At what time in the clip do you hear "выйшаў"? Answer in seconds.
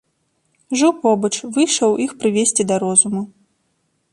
1.57-1.91